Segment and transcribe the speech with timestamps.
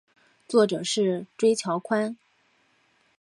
[0.47, 2.17] 作者是椎桥宽。